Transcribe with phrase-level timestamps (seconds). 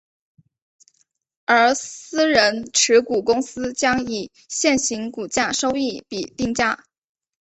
[1.45, 6.85] 而私人持股公司将以现行股价收益比定价。